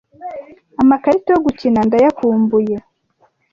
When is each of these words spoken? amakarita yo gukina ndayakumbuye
amakarita 0.81 1.29
yo 1.31 1.39
gukina 1.45 1.79
ndayakumbuye 1.87 2.75